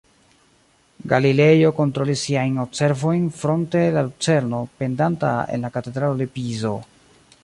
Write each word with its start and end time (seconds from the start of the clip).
Galilejo 1.11 1.71
kontrolis 1.79 2.23
siajn 2.29 2.57
observojn 2.63 3.29
fronte 3.43 3.83
la 3.99 4.05
lucerno 4.09 4.63
pendanta 4.81 5.35
en 5.59 5.67
la 5.67 5.75
Katedralo 5.77 6.19
de 6.23 6.29
Pizo. 6.39 6.73